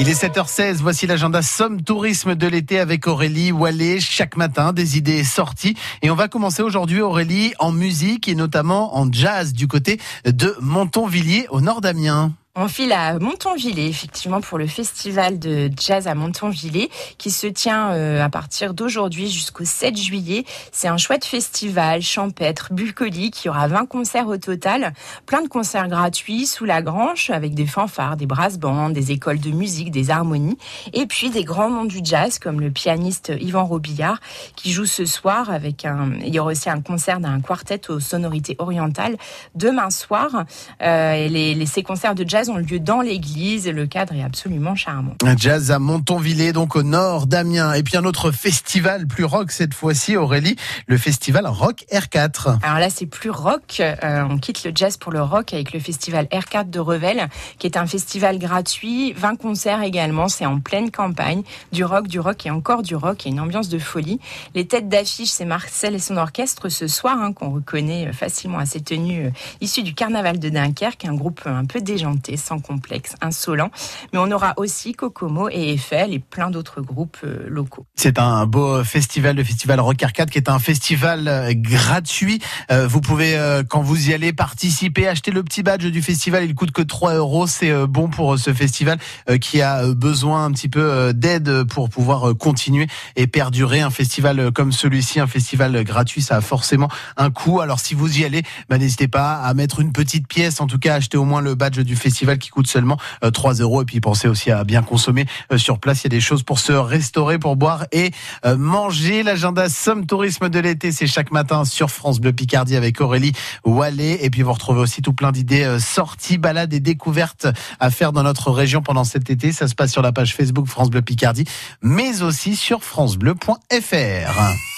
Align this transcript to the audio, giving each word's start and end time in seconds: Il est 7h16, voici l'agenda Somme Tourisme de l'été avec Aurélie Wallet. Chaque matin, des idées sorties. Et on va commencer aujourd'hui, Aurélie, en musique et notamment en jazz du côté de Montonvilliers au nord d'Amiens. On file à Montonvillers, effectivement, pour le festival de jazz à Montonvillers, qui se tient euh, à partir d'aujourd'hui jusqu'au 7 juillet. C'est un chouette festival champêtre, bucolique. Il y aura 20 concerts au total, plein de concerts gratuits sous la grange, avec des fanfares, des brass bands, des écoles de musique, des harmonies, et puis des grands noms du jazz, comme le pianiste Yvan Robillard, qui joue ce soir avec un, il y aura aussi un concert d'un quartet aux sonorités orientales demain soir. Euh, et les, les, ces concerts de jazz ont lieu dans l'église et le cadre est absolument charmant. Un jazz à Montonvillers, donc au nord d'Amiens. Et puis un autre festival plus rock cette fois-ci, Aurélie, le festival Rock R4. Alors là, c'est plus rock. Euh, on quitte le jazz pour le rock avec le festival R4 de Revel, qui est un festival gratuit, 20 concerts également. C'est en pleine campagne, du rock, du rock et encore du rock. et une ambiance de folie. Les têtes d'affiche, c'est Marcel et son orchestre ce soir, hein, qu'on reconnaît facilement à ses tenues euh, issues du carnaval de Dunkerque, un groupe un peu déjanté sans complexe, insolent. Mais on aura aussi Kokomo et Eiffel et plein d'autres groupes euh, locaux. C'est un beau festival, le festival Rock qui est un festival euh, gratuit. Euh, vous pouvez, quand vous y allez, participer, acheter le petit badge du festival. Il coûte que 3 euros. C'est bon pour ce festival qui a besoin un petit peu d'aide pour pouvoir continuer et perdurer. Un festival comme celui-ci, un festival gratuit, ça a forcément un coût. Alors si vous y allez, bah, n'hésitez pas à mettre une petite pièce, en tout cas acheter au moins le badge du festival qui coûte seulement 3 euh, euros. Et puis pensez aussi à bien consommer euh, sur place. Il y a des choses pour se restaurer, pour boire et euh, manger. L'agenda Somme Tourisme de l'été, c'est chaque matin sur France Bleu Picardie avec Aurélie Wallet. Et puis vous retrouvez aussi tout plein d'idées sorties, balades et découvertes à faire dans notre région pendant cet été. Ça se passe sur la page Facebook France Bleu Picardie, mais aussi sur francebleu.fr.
Il 0.00 0.08
est 0.08 0.24
7h16, 0.24 0.76
voici 0.76 1.06
l'agenda 1.06 1.42
Somme 1.42 1.82
Tourisme 1.82 2.34
de 2.34 2.46
l'été 2.46 2.80
avec 2.80 3.06
Aurélie 3.06 3.52
Wallet. 3.52 4.00
Chaque 4.00 4.34
matin, 4.34 4.72
des 4.72 4.96
idées 4.96 5.24
sorties. 5.24 5.76
Et 6.00 6.10
on 6.10 6.14
va 6.14 6.26
commencer 6.26 6.62
aujourd'hui, 6.62 7.02
Aurélie, 7.02 7.52
en 7.58 7.70
musique 7.70 8.26
et 8.26 8.34
notamment 8.34 8.96
en 8.96 9.12
jazz 9.12 9.52
du 9.52 9.68
côté 9.68 10.00
de 10.24 10.56
Montonvilliers 10.62 11.48
au 11.50 11.60
nord 11.60 11.82
d'Amiens. 11.82 12.32
On 12.56 12.66
file 12.66 12.90
à 12.90 13.16
Montonvillers, 13.20 13.86
effectivement, 13.86 14.40
pour 14.40 14.58
le 14.58 14.66
festival 14.66 15.38
de 15.38 15.70
jazz 15.78 16.08
à 16.08 16.16
Montonvillers, 16.16 16.90
qui 17.16 17.30
se 17.30 17.46
tient 17.46 17.92
euh, 17.92 18.20
à 18.20 18.28
partir 18.28 18.74
d'aujourd'hui 18.74 19.30
jusqu'au 19.30 19.64
7 19.64 19.96
juillet. 19.96 20.44
C'est 20.72 20.88
un 20.88 20.96
chouette 20.96 21.24
festival 21.24 22.02
champêtre, 22.02 22.72
bucolique. 22.72 23.44
Il 23.44 23.46
y 23.46 23.50
aura 23.50 23.68
20 23.68 23.86
concerts 23.86 24.26
au 24.26 24.36
total, 24.36 24.94
plein 25.26 25.42
de 25.42 25.46
concerts 25.46 25.86
gratuits 25.86 26.44
sous 26.48 26.64
la 26.64 26.82
grange, 26.82 27.30
avec 27.30 27.54
des 27.54 27.66
fanfares, 27.66 28.16
des 28.16 28.26
brass 28.26 28.58
bands, 28.58 28.90
des 28.90 29.12
écoles 29.12 29.38
de 29.38 29.52
musique, 29.52 29.92
des 29.92 30.10
harmonies, 30.10 30.58
et 30.92 31.06
puis 31.06 31.30
des 31.30 31.44
grands 31.44 31.70
noms 31.70 31.84
du 31.84 32.00
jazz, 32.02 32.40
comme 32.40 32.60
le 32.60 32.72
pianiste 32.72 33.32
Yvan 33.40 33.64
Robillard, 33.64 34.18
qui 34.56 34.72
joue 34.72 34.86
ce 34.86 35.04
soir 35.04 35.50
avec 35.50 35.84
un, 35.84 36.14
il 36.24 36.34
y 36.34 36.40
aura 36.40 36.50
aussi 36.50 36.68
un 36.68 36.80
concert 36.80 37.20
d'un 37.20 37.40
quartet 37.40 37.90
aux 37.90 38.00
sonorités 38.00 38.56
orientales 38.58 39.16
demain 39.54 39.90
soir. 39.90 40.46
Euh, 40.82 41.12
et 41.12 41.28
les, 41.28 41.54
les, 41.54 41.66
ces 41.66 41.84
concerts 41.84 42.16
de 42.16 42.28
jazz 42.28 42.39
ont 42.48 42.56
lieu 42.56 42.78
dans 42.78 43.00
l'église 43.00 43.66
et 43.66 43.72
le 43.72 43.86
cadre 43.86 44.14
est 44.14 44.22
absolument 44.22 44.74
charmant. 44.74 45.14
Un 45.24 45.36
jazz 45.36 45.70
à 45.70 45.78
Montonvillers, 45.78 46.52
donc 46.52 46.76
au 46.76 46.82
nord 46.82 47.26
d'Amiens. 47.26 47.74
Et 47.74 47.82
puis 47.82 47.96
un 47.96 48.04
autre 48.04 48.30
festival 48.30 49.06
plus 49.06 49.24
rock 49.24 49.50
cette 49.50 49.74
fois-ci, 49.74 50.16
Aurélie, 50.16 50.56
le 50.86 50.96
festival 50.96 51.46
Rock 51.46 51.84
R4. 51.92 52.58
Alors 52.62 52.78
là, 52.78 52.88
c'est 52.88 53.06
plus 53.06 53.30
rock. 53.30 53.80
Euh, 53.80 54.24
on 54.30 54.38
quitte 54.38 54.64
le 54.64 54.72
jazz 54.74 54.96
pour 54.96 55.12
le 55.12 55.20
rock 55.20 55.52
avec 55.52 55.72
le 55.72 55.80
festival 55.80 56.26
R4 56.26 56.70
de 56.70 56.78
Revel, 56.78 57.28
qui 57.58 57.66
est 57.66 57.76
un 57.76 57.86
festival 57.86 58.38
gratuit, 58.38 59.12
20 59.12 59.36
concerts 59.36 59.82
également. 59.82 60.28
C'est 60.28 60.46
en 60.46 60.60
pleine 60.60 60.90
campagne, 60.90 61.42
du 61.72 61.84
rock, 61.84 62.06
du 62.06 62.20
rock 62.20 62.46
et 62.46 62.50
encore 62.50 62.82
du 62.82 62.94
rock. 62.94 63.26
et 63.26 63.30
une 63.30 63.40
ambiance 63.40 63.68
de 63.68 63.78
folie. 63.78 64.20
Les 64.54 64.66
têtes 64.66 64.88
d'affiche, 64.88 65.30
c'est 65.30 65.44
Marcel 65.44 65.94
et 65.94 65.98
son 65.98 66.16
orchestre 66.16 66.68
ce 66.68 66.86
soir, 66.86 67.18
hein, 67.20 67.32
qu'on 67.32 67.50
reconnaît 67.50 68.12
facilement 68.12 68.58
à 68.58 68.66
ses 68.66 68.80
tenues 68.80 69.26
euh, 69.26 69.30
issues 69.60 69.82
du 69.82 69.94
carnaval 69.94 70.38
de 70.38 70.48
Dunkerque, 70.48 71.04
un 71.04 71.14
groupe 71.14 71.42
un 71.46 71.64
peu 71.64 71.80
déjanté 71.80 72.29
sans 72.36 72.58
complexe, 72.58 73.14
insolent. 73.20 73.70
Mais 74.12 74.18
on 74.18 74.30
aura 74.30 74.54
aussi 74.56 74.92
Kokomo 74.92 75.48
et 75.50 75.72
Eiffel 75.72 76.12
et 76.12 76.18
plein 76.18 76.50
d'autres 76.50 76.80
groupes 76.80 77.18
euh, 77.24 77.44
locaux. 77.48 77.86
C'est 77.96 78.18
un 78.18 78.46
beau 78.46 78.82
festival, 78.84 79.36
le 79.36 79.44
festival 79.44 79.80
Rock 79.80 79.98
qui 80.30 80.38
est 80.38 80.48
un 80.48 80.58
festival 80.58 81.28
euh, 81.28 81.52
gratuit. 81.54 82.40
Euh, 82.70 82.86
vous 82.86 83.00
pouvez, 83.00 83.38
quand 83.68 83.82
vous 83.82 84.10
y 84.10 84.14
allez, 84.14 84.32
participer, 84.32 85.06
acheter 85.06 85.30
le 85.30 85.42
petit 85.42 85.62
badge 85.62 85.86
du 85.86 86.02
festival. 86.02 86.44
Il 86.44 86.54
coûte 86.54 86.72
que 86.72 86.82
3 86.82 87.14
euros. 87.14 87.46
C'est 87.46 87.86
bon 87.86 88.08
pour 88.08 88.38
ce 88.38 88.52
festival 88.52 88.98
qui 89.40 89.62
a 89.62 89.86
besoin 89.94 90.44
un 90.44 90.52
petit 90.52 90.68
peu 90.68 91.12
d'aide 91.12 91.64
pour 91.64 91.90
pouvoir 91.90 92.36
continuer 92.36 92.86
et 93.16 93.26
perdurer. 93.26 93.80
Un 93.80 93.90
festival 93.90 94.52
comme 94.52 94.72
celui-ci, 94.72 95.20
un 95.20 95.26
festival 95.26 95.84
gratuit, 95.84 96.22
ça 96.22 96.36
a 96.36 96.40
forcément 96.40 96.88
un 97.16 97.30
coût. 97.30 97.60
Alors 97.60 97.80
si 97.80 97.94
vous 97.94 98.18
y 98.18 98.24
allez, 98.24 98.42
bah, 98.68 98.78
n'hésitez 98.78 99.08
pas 99.08 99.36
à 99.36 99.54
mettre 99.54 99.80
une 99.80 99.92
petite 99.92 100.26
pièce, 100.26 100.60
en 100.60 100.66
tout 100.66 100.78
cas 100.78 100.94
acheter 100.94 101.16
au 101.16 101.24
moins 101.24 101.40
le 101.40 101.54
badge 101.54 101.80
du 101.80 101.96
festival 101.96 102.19
qui 102.38 102.50
coûte 102.50 102.66
seulement 102.66 102.98
3 103.32 103.60
euh, 103.60 103.64
euros. 103.64 103.82
Et 103.82 103.84
puis 103.84 104.00
pensez 104.00 104.28
aussi 104.28 104.50
à 104.50 104.64
bien 104.64 104.82
consommer 104.82 105.26
euh, 105.52 105.58
sur 105.58 105.78
place. 105.78 106.02
Il 106.02 106.04
y 106.04 106.06
a 106.06 106.10
des 106.10 106.20
choses 106.20 106.42
pour 106.42 106.58
se 106.58 106.72
restaurer, 106.72 107.38
pour 107.38 107.56
boire 107.56 107.86
et 107.92 108.10
euh, 108.44 108.56
manger. 108.56 109.22
L'agenda 109.22 109.68
Somme 109.68 110.06
Tourisme 110.06 110.48
de 110.48 110.58
l'été, 110.58 110.92
c'est 110.92 111.06
chaque 111.06 111.32
matin 111.32 111.64
sur 111.64 111.90
France 111.90 112.20
Bleu 112.20 112.32
Picardie 112.32 112.76
avec 112.76 113.00
Aurélie 113.00 113.32
Wallet. 113.64 114.18
Et 114.22 114.30
puis 114.30 114.42
vous 114.42 114.52
retrouvez 114.52 114.80
aussi 114.80 115.02
tout 115.02 115.12
plein 115.12 115.32
d'idées 115.32 115.78
sorties, 115.78 116.38
balades 116.38 116.72
et 116.72 116.80
découvertes 116.80 117.46
à 117.78 117.90
faire 117.90 118.12
dans 118.12 118.22
notre 118.22 118.50
région 118.50 118.82
pendant 118.82 119.04
cet 119.04 119.30
été. 119.30 119.52
Ça 119.52 119.68
se 119.68 119.74
passe 119.74 119.92
sur 119.92 120.02
la 120.02 120.12
page 120.12 120.34
Facebook 120.34 120.66
France 120.66 120.90
Bleu 120.90 121.02
Picardie, 121.02 121.44
mais 121.82 122.22
aussi 122.22 122.56
sur 122.56 122.82
francebleu.fr. 122.82 124.69